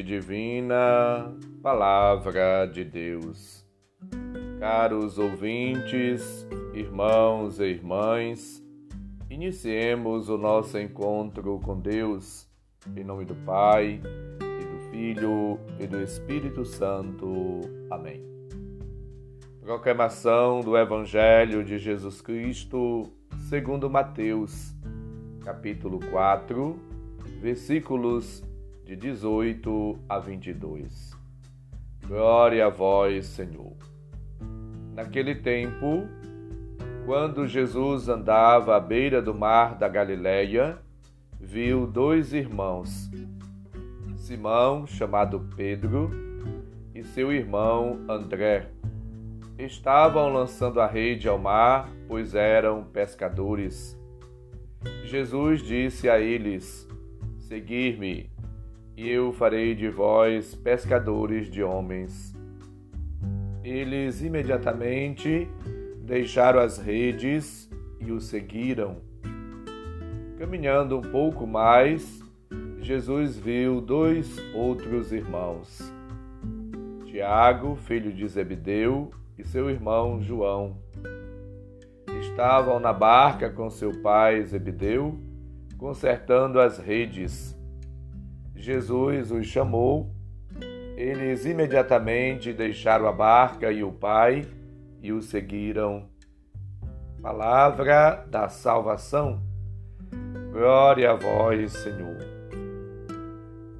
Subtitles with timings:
[0.00, 3.66] Divina, Palavra de Deus.
[4.60, 8.64] Caros ouvintes, irmãos e irmãs,
[9.28, 12.48] iniciemos o nosso encontro com Deus,
[12.96, 14.00] em nome do Pai,
[14.40, 17.60] e do Filho e do Espírito Santo.
[17.90, 18.22] Amém.
[19.60, 23.12] Proclamação do Evangelho de Jesus Cristo,
[23.48, 24.72] segundo Mateus,
[25.44, 26.78] capítulo 4,
[27.40, 28.44] versículos
[28.84, 31.16] de 18 a 22.
[32.06, 33.76] Glória a vós, Senhor.
[34.94, 36.06] Naquele tempo,
[37.06, 40.78] quando Jesus andava à beira do mar da Galileia,
[41.40, 43.10] viu dois irmãos,
[44.16, 46.10] Simão, chamado Pedro,
[46.94, 48.68] e seu irmão André.
[49.58, 53.96] Estavam lançando a rede ao mar, pois eram pescadores.
[55.04, 56.88] Jesus disse a eles:
[57.38, 58.31] Seguir-me,
[58.96, 62.34] e eu farei de vós pescadores de homens.
[63.64, 65.48] Eles imediatamente
[66.02, 67.70] deixaram as redes
[68.00, 68.96] e o seguiram.
[70.38, 72.20] Caminhando um pouco mais,
[72.80, 75.80] Jesus viu dois outros irmãos,
[77.06, 80.76] Tiago, filho de Zebedeu, e seu irmão João.
[82.20, 85.18] Estavam na barca com seu pai Zebedeu,
[85.78, 87.56] consertando as redes.
[88.54, 90.14] Jesus os chamou.
[90.96, 94.46] Eles imediatamente deixaram a barca e o pai
[95.02, 96.08] e o seguiram.
[97.20, 99.42] Palavra da salvação.
[100.52, 102.18] Glória a vós, Senhor.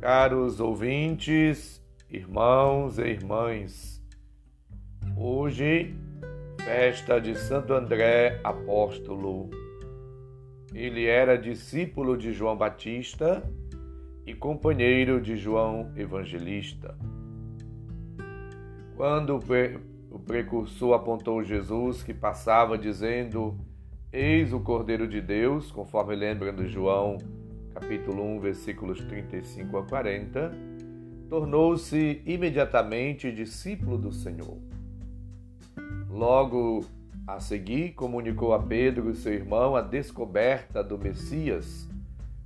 [0.00, 4.02] Caros ouvintes, irmãos e irmãs,
[5.16, 5.94] hoje,
[6.64, 9.50] festa de Santo André Apóstolo.
[10.72, 13.42] Ele era discípulo de João Batista
[14.30, 16.96] e companheiro de João Evangelista.
[18.96, 19.40] Quando
[20.08, 23.58] o precursor apontou Jesus que passava dizendo:
[24.12, 27.18] Eis o Cordeiro de Deus, conforme lembra do João,
[27.74, 30.52] capítulo 1, versículos 35 a 40,
[31.28, 34.58] tornou-se imediatamente discípulo do Senhor.
[36.08, 36.84] Logo
[37.26, 41.88] a seguir, comunicou a Pedro e seu irmão a descoberta do Messias,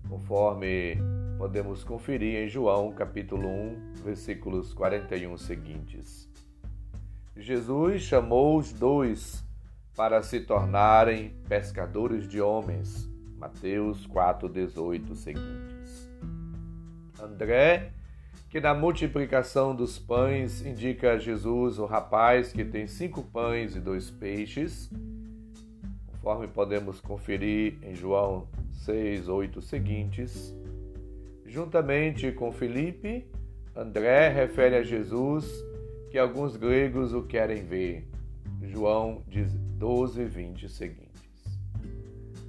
[0.08, 0.96] conforme
[1.44, 6.26] podemos conferir em João capítulo 1, versículos 41 seguintes.
[7.36, 9.44] Jesus chamou os dois
[9.94, 13.06] para se tornarem pescadores de homens.
[13.36, 16.10] Mateus 4:18 seguintes.
[17.20, 17.92] André,
[18.48, 23.80] que na multiplicação dos pães indica a Jesus o rapaz que tem cinco pães e
[23.80, 24.90] dois peixes,
[26.06, 30.63] conforme podemos conferir em João 6, 8 seguintes.
[31.54, 33.24] Juntamente com Felipe,
[33.76, 35.48] André refere a Jesus
[36.10, 38.08] que alguns gregos o querem ver.
[38.60, 39.22] João
[39.78, 41.60] 12, 20 seguintes.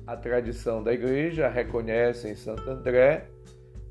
[0.07, 3.27] A tradição da igreja reconhece em Santo André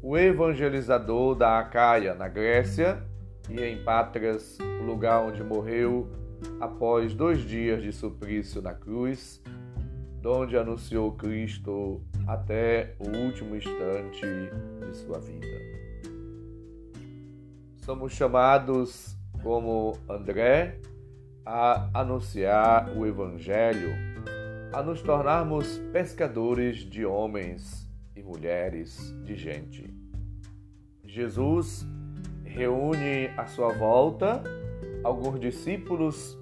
[0.02, 3.00] o evangelizador da Acaia, na Grécia,
[3.48, 6.10] e em Patras, o lugar onde morreu
[6.58, 9.40] após dois dias de suplício na cruz,
[10.20, 14.26] donde anunciou Cristo até o último instante
[14.86, 15.46] de sua vida.
[17.76, 20.80] Somos chamados, como André,
[21.44, 23.90] a anunciar o Evangelho,
[24.72, 29.94] a nos tornarmos pescadores de homens e mulheres, de gente.
[31.04, 31.86] Jesus
[32.44, 34.42] reúne à sua volta
[35.02, 36.38] alguns discípulos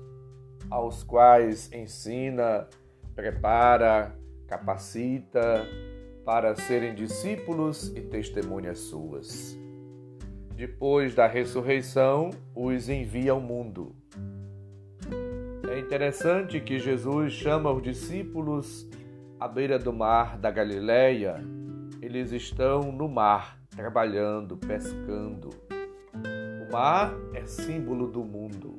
[0.71, 2.69] aos quais ensina,
[3.15, 4.17] prepara,
[4.53, 5.67] capacita
[6.27, 9.59] para serem discípulos e testemunhas suas.
[10.55, 13.97] Depois da ressurreição, os envia ao mundo.
[15.71, 18.87] É interessante que Jesus chama os discípulos
[19.41, 21.43] à beira do mar da Galileia.
[22.03, 25.49] Eles estão no mar, trabalhando, pescando.
[26.69, 28.79] O mar é símbolo do mundo.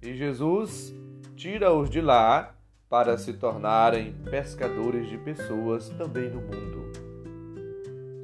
[0.00, 0.94] E Jesus
[1.36, 2.53] tira-os de lá
[2.94, 6.92] para se tornarem pescadores de pessoas também no mundo.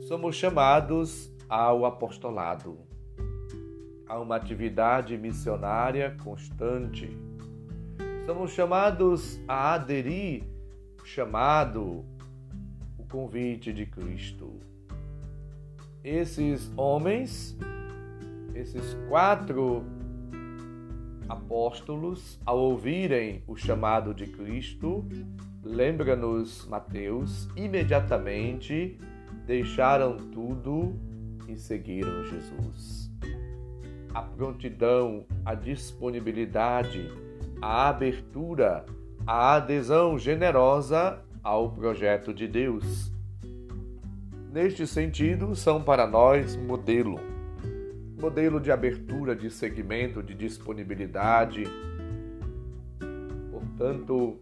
[0.02, 2.78] Somos chamados ao apostolado,
[4.06, 7.10] a uma atividade missionária constante.
[8.24, 10.44] Somos chamados a aderir
[11.02, 12.04] chamado,
[12.96, 14.60] o convite de Cristo.
[16.04, 17.58] Esses homens,
[18.54, 19.84] esses quatro
[21.30, 25.06] apóstolos, ao ouvirem o chamado de Cristo,
[25.62, 28.98] lembra-nos Mateus, imediatamente
[29.46, 30.98] deixaram tudo
[31.48, 33.08] e seguiram Jesus.
[34.12, 37.08] A prontidão, a disponibilidade,
[37.62, 38.84] a abertura,
[39.24, 43.12] a adesão generosa ao projeto de Deus.
[44.52, 47.39] Neste sentido, são para nós modelo.
[48.20, 51.64] Modelo de abertura, de segmento, de disponibilidade.
[53.50, 54.38] Portanto,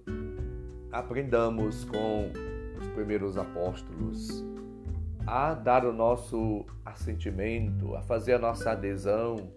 [0.90, 2.32] aprendamos com
[2.80, 4.44] os primeiros apóstolos
[5.24, 9.52] a dar o nosso assentimento, a fazer a nossa adesão,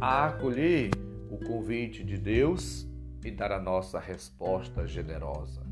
[0.00, 0.90] a acolher
[1.28, 2.86] o convite de Deus
[3.24, 5.62] e dar a nossa resposta generosa.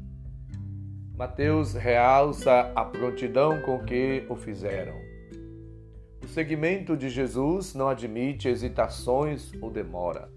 [1.15, 5.12] Mateus realça a prontidão com que o fizeram.
[6.33, 10.31] Seguimento de Jesus não admite hesitações ou demora.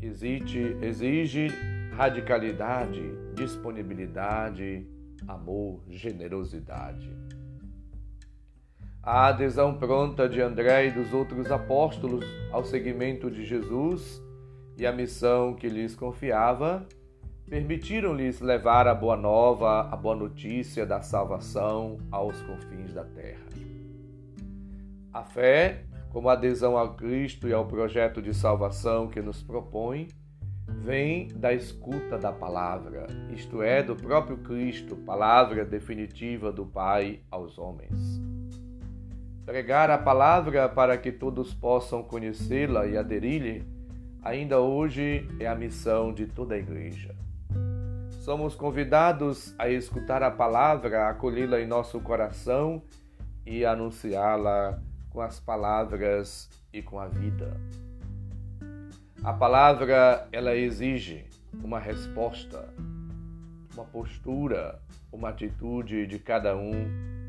[0.00, 1.48] Exige, exige
[1.92, 3.02] radicalidade,
[3.34, 4.86] disponibilidade,
[5.28, 7.14] amor, generosidade.
[9.02, 14.18] A adesão pronta de André e dos outros apóstolos ao seguimento de Jesus
[14.78, 16.88] e a missão que lhes confiava
[17.50, 23.44] permitiram-lhes levar a boa nova, a boa notícia da salvação aos confins da terra.
[25.12, 30.06] A fé, como adesão a Cristo e ao projeto de salvação que nos propõe,
[30.68, 37.58] vem da escuta da palavra, isto é, do próprio Cristo, palavra definitiva do Pai aos
[37.58, 38.20] homens.
[39.44, 43.66] Pregar a palavra para que todos possam conhecê-la e aderir-lhe,
[44.22, 47.16] ainda hoje é a missão de toda a igreja.
[48.20, 52.80] Somos convidados a escutar a palavra, acolhê-la em nosso coração
[53.44, 54.80] e anunciá-la
[55.10, 57.56] com as palavras e com a vida.
[59.22, 61.26] A palavra, ela exige
[61.62, 62.72] uma resposta,
[63.74, 64.80] uma postura,
[65.12, 66.86] uma atitude de cada um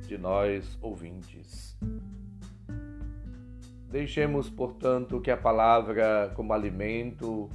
[0.07, 1.77] de nós ouvintes.
[3.89, 7.49] Deixemos, portanto, que a palavra, como alimento,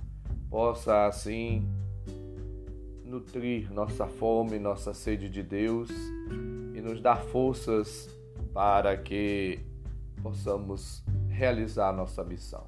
[0.50, 1.66] possa assim
[3.04, 5.88] nutrir nossa fome, nossa sede de Deus
[6.74, 8.10] e nos dar forças
[8.52, 9.60] para que
[10.26, 12.66] possamos realizar nossa missão.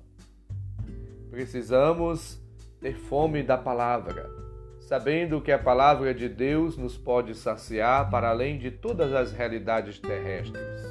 [1.28, 2.40] Precisamos
[2.80, 4.30] ter fome da palavra,
[4.78, 9.98] sabendo que a palavra de Deus nos pode saciar para além de todas as realidades
[9.98, 10.84] terrestres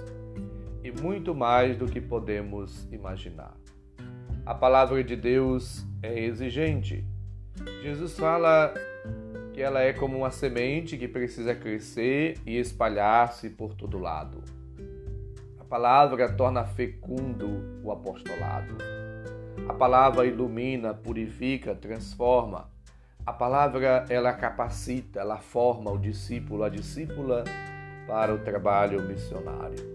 [0.83, 3.55] e muito mais do que podemos imaginar.
[4.45, 7.07] A palavra de Deus é exigente.
[7.81, 8.73] Jesus fala
[9.53, 14.56] que ela é como uma semente que precisa crescer e espalhar-se por todo lado.
[15.69, 18.77] Palavra torna fecundo o apostolado.
[19.67, 22.69] A palavra ilumina, purifica, transforma.
[23.25, 27.43] A palavra ela capacita, ela forma o discípulo, a discípula
[28.07, 29.85] para o trabalho missionário.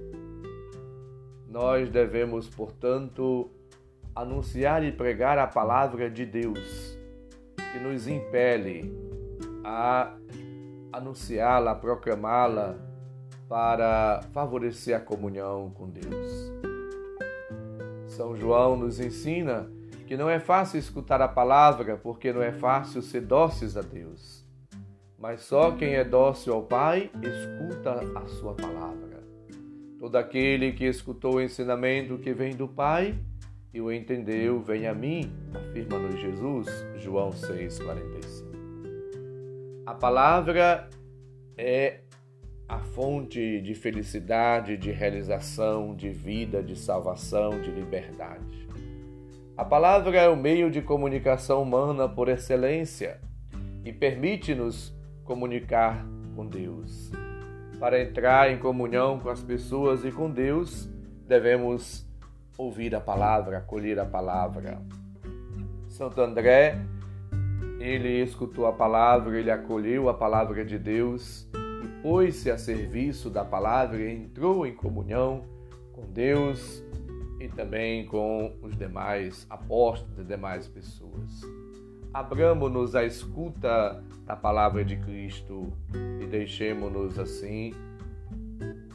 [1.48, 3.50] Nós devemos, portanto,
[4.14, 6.98] anunciar e pregar a palavra de Deus,
[7.72, 8.94] que nos impele
[9.64, 10.14] a
[10.92, 12.91] anunciá-la, proclamá-la
[13.52, 16.50] para favorecer a comunhão com Deus.
[18.06, 19.70] São João nos ensina
[20.06, 24.42] que não é fácil escutar a palavra porque não é fácil ser dóceis a Deus.
[25.18, 29.22] Mas só quem é dócil ao Pai escuta a sua palavra.
[30.00, 33.14] Todo aquele que escutou o ensinamento que vem do Pai
[33.70, 39.82] e o entendeu, vem a mim, afirma-nos Jesus, João 6,45.
[39.84, 40.88] A palavra
[41.54, 42.00] é
[42.72, 48.66] a fonte de felicidade, de realização, de vida, de salvação, de liberdade.
[49.54, 53.20] A palavra é o meio de comunicação humana por excelência
[53.84, 54.90] e permite-nos
[55.22, 56.02] comunicar
[56.34, 57.12] com Deus.
[57.78, 60.88] Para entrar em comunhão com as pessoas e com Deus,
[61.28, 62.08] devemos
[62.56, 64.80] ouvir a palavra, acolher a palavra.
[65.88, 66.80] Santo André
[67.78, 71.50] ele escutou a palavra, ele acolheu a palavra de Deus
[72.02, 75.44] pôs-se a serviço da palavra e entrou em comunhão
[75.92, 76.84] com Deus
[77.40, 81.40] e também com os demais apóstolos e demais pessoas.
[82.12, 85.72] Abramos-nos à escuta da palavra de Cristo
[86.20, 87.72] e deixemos-nos assim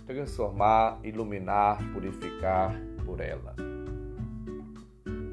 [0.05, 3.55] transformar, iluminar, purificar por ela.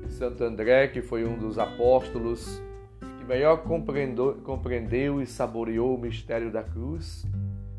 [0.09, 2.63] Santo André, que foi um dos apóstolos
[3.19, 7.27] que melhor compreendeu, e saboreou o mistério da cruz,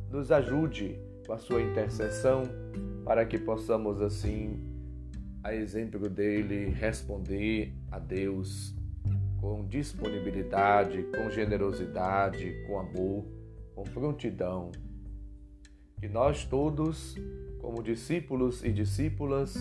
[0.10, 2.44] nos ajude com a sua intercessão
[3.04, 4.60] para que possamos assim,
[5.44, 8.74] a exemplo dele, responder a Deus
[9.40, 13.26] com disponibilidade, com generosidade, com amor,
[13.76, 14.72] com prontidão.
[16.00, 17.16] Que nós todos
[17.66, 19.58] como discípulos e discípulas,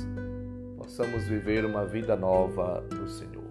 [0.76, 3.50] possamos viver uma vida nova no Senhor.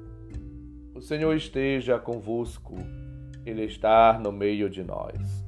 [0.94, 2.76] O Senhor esteja convosco,
[3.44, 5.43] Ele está no meio de nós.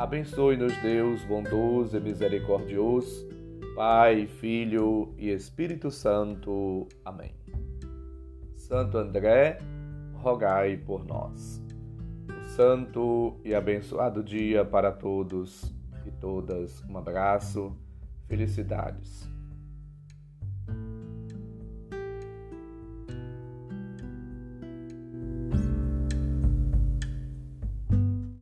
[0.00, 3.28] Abençoe-nos, Deus bondoso e misericordioso,
[3.76, 6.88] Pai, Filho e Espírito Santo.
[7.04, 7.34] Amém.
[8.56, 9.58] Santo André,
[10.14, 11.62] rogai por nós.
[12.30, 15.70] Um santo e abençoado dia para todos
[16.06, 16.82] e todas.
[16.88, 17.76] Um abraço,
[18.26, 19.28] felicidades.